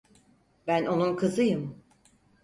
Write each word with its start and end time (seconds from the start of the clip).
Ben 0.67 0.85
onun 0.85 1.15
kızıyım. 1.15 1.83